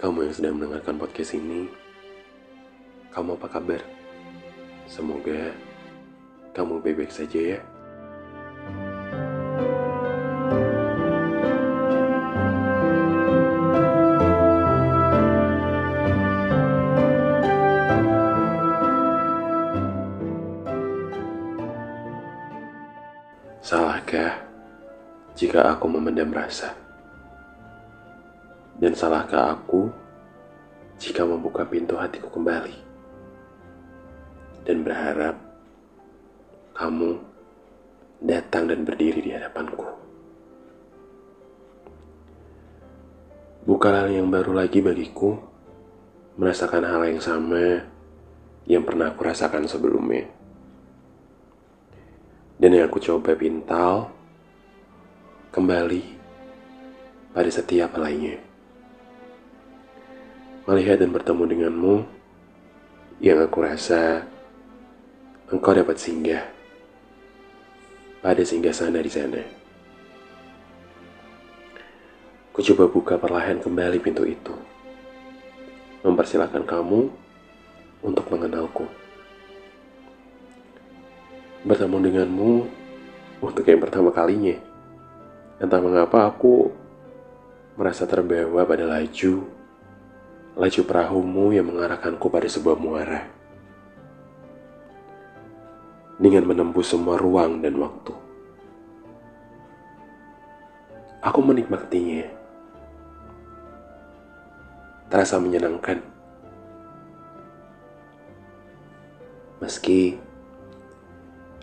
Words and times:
kamu 0.00 0.24
yang 0.24 0.32
sedang 0.32 0.56
mendengarkan 0.56 0.96
podcast 0.96 1.36
ini, 1.36 1.68
kamu 3.12 3.36
apa 3.36 3.44
kabar? 3.44 3.84
Semoga 4.88 5.52
kamu 6.56 6.80
baik-baik 6.80 7.12
saja 7.12 7.60
ya. 7.60 7.60
Salahkah 23.60 24.40
jika 25.36 25.76
aku 25.76 25.84
memendam 25.84 26.32
rasa? 26.32 26.85
Dan 28.76 28.92
salahkah 28.92 29.56
aku 29.56 29.88
jika 31.00 31.24
membuka 31.24 31.64
pintu 31.64 31.96
hatiku 31.96 32.28
kembali 32.28 32.76
dan 34.68 34.84
berharap 34.84 35.40
kamu 36.76 37.16
datang 38.20 38.68
dan 38.68 38.84
berdiri 38.84 39.24
di 39.24 39.32
hadapanku? 39.32 39.80
Bukan 43.64 43.92
hal 43.96 44.12
yang 44.12 44.28
baru 44.28 44.52
lagi 44.52 44.84
bagiku 44.84 45.40
merasakan 46.36 46.84
hal 46.84 47.00
yang 47.08 47.20
sama 47.24 47.80
yang 48.68 48.84
pernah 48.84 49.08
aku 49.08 49.24
rasakan 49.24 49.64
sebelumnya. 49.64 50.28
Dan 52.60 52.76
yang 52.76 52.92
aku 52.92 53.00
coba 53.00 53.32
pintal 53.32 54.12
kembali 55.48 56.04
pada 57.32 57.48
setiap 57.48 57.96
lainnya 57.96 58.55
melihat 60.66 60.98
dan 60.98 61.14
bertemu 61.14 61.42
denganmu 61.46 61.94
yang 63.22 63.38
aku 63.38 63.62
rasa 63.62 64.26
engkau 65.46 65.70
dapat 65.70 65.94
singgah 65.94 66.42
pada 68.18 68.42
singgah 68.42 68.74
sana 68.74 68.98
di 68.98 69.06
sana. 69.06 69.42
Ku 72.50 72.58
coba 72.66 72.90
buka 72.90 73.14
perlahan 73.14 73.62
kembali 73.62 74.02
pintu 74.02 74.26
itu. 74.26 74.54
Mempersilahkan 76.02 76.66
kamu 76.66 77.14
untuk 78.02 78.26
mengenalku. 78.26 78.90
Bertemu 81.62 81.96
denganmu 82.10 82.52
untuk 83.38 83.62
yang 83.62 83.78
pertama 83.78 84.10
kalinya. 84.10 84.58
Entah 85.62 85.78
mengapa 85.78 86.26
aku 86.26 86.74
merasa 87.78 88.02
terbawa 88.02 88.66
pada 88.66 88.82
laju 88.82 89.55
laju 90.56 90.80
perahumu 90.88 91.52
yang 91.52 91.68
mengarahkanku 91.68 92.32
pada 92.32 92.48
sebuah 92.48 92.80
muara. 92.80 93.28
Dengan 96.16 96.48
menembus 96.48 96.96
semua 96.96 97.20
ruang 97.20 97.60
dan 97.60 97.76
waktu. 97.76 98.16
Aku 101.20 101.44
menikmatinya. 101.44 102.24
Terasa 105.12 105.36
menyenangkan. 105.36 106.00
Meski 109.60 110.16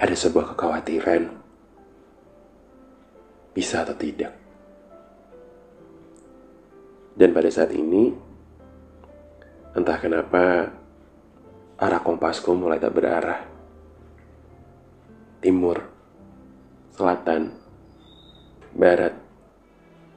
ada 0.00 0.16
sebuah 0.16 0.54
kekhawatiran, 0.54 1.28
bisa 3.52 3.84
atau 3.84 3.96
tidak. 3.98 4.32
Dan 7.18 7.34
pada 7.34 7.50
saat 7.50 7.74
ini, 7.74 8.27
Entah 9.78 9.94
kenapa 10.02 10.74
arah 11.78 12.02
kompasku 12.02 12.50
mulai 12.50 12.82
tak 12.82 12.98
berarah. 12.98 13.46
Timur, 15.38 15.86
selatan, 16.98 17.54
barat, 18.74 19.14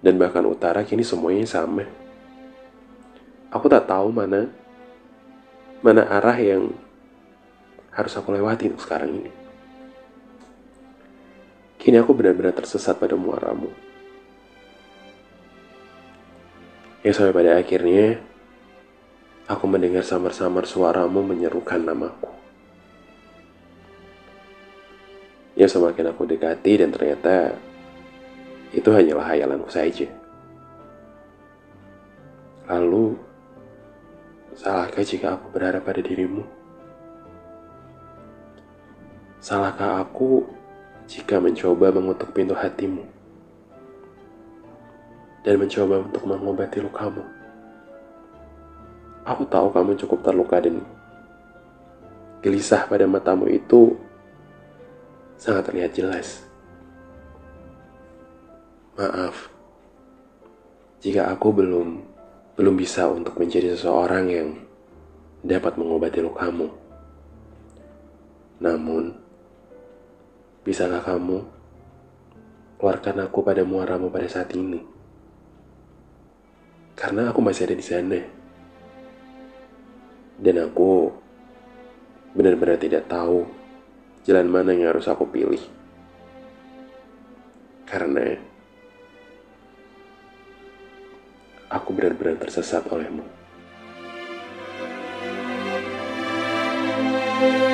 dan 0.02 0.18
bahkan 0.18 0.50
utara 0.50 0.82
kini 0.82 1.06
semuanya 1.06 1.46
sama. 1.46 1.86
Aku 3.54 3.70
tak 3.70 3.86
tahu 3.86 4.10
mana 4.10 4.50
mana 5.86 6.10
arah 6.10 6.42
yang 6.42 6.74
harus 7.94 8.18
aku 8.18 8.34
lewati 8.34 8.66
untuk 8.66 8.82
sekarang 8.82 9.14
ini. 9.14 9.30
Kini 11.78 12.02
aku 12.02 12.18
benar-benar 12.18 12.58
tersesat 12.58 12.98
pada 12.98 13.14
muaramu. 13.14 13.70
Yang 17.06 17.14
sampai 17.14 17.34
pada 17.38 17.62
akhirnya 17.62 18.31
Aku 19.52 19.68
mendengar 19.68 20.08
samar-samar 20.08 20.64
suaramu 20.64 21.20
menyerukan 21.20 21.84
namaku. 21.84 22.32
Ya 25.60 25.68
semakin 25.68 26.16
aku 26.16 26.24
dekati 26.24 26.80
dan 26.80 26.96
ternyata 26.96 27.60
itu 28.72 28.88
hanyalah 28.88 29.28
hayalanku 29.28 29.68
saja. 29.68 30.08
Lalu, 32.72 33.20
salahkah 34.56 35.04
jika 35.04 35.36
aku 35.36 35.52
berharap 35.52 35.84
pada 35.84 36.00
dirimu? 36.00 36.48
Salahkah 39.44 40.00
aku 40.00 40.48
jika 41.12 41.44
mencoba 41.44 41.92
mengutuk 41.92 42.32
pintu 42.32 42.56
hatimu 42.56 43.04
dan 45.44 45.60
mencoba 45.60 46.08
untuk 46.08 46.24
mengobati 46.24 46.80
lukamu? 46.80 47.41
Aku 49.32 49.48
tahu 49.48 49.72
kamu 49.72 49.96
cukup 49.96 50.20
terluka 50.28 50.60
dan 50.60 50.84
gelisah 52.44 52.84
pada 52.84 53.08
matamu 53.08 53.48
itu 53.48 53.96
sangat 55.40 55.72
terlihat 55.72 55.92
jelas. 55.96 56.44
Maaf 59.00 59.52
jika 61.02 61.34
aku 61.34 61.50
belum 61.50 61.88
belum 62.60 62.76
bisa 62.78 63.10
untuk 63.10 63.42
menjadi 63.42 63.74
seseorang 63.74 64.26
yang 64.30 64.50
dapat 65.42 65.74
mengobati 65.80 66.22
lukamu. 66.22 66.70
Namun, 68.62 69.18
bisakah 70.62 71.02
kamu 71.02 71.42
keluarkan 72.78 73.26
aku 73.26 73.42
pada 73.42 73.66
muaramu 73.66 74.14
pada 74.14 74.30
saat 74.30 74.54
ini? 74.54 74.78
Karena 76.94 77.34
aku 77.34 77.42
masih 77.42 77.66
ada 77.66 77.74
di 77.74 77.86
sana. 77.86 78.41
Dan 80.42 80.58
aku 80.58 81.14
benar-benar 82.34 82.82
tidak 82.82 83.06
tahu 83.06 83.46
jalan 84.26 84.50
mana 84.50 84.74
yang 84.74 84.90
harus 84.90 85.06
aku 85.06 85.30
pilih. 85.30 85.62
Karena 87.86 88.42
aku 91.70 91.90
benar-benar 91.94 92.42
tersesat 92.42 92.90
olehmu. 92.90 93.24
thank 97.42 97.62
you 97.64 97.71